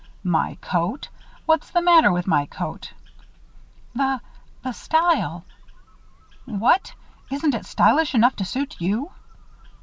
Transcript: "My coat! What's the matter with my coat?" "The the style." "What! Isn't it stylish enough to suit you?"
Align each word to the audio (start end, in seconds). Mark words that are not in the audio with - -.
"My 0.23 0.55
coat! 0.61 1.09
What's 1.45 1.69
the 1.69 1.79
matter 1.79 2.11
with 2.11 2.25
my 2.25 2.47
coat?" 2.47 2.91
"The 3.93 4.19
the 4.63 4.71
style." 4.71 5.45
"What! 6.45 6.95
Isn't 7.29 7.53
it 7.53 7.67
stylish 7.67 8.15
enough 8.15 8.35
to 8.37 8.45
suit 8.45 8.77
you?" 8.79 9.11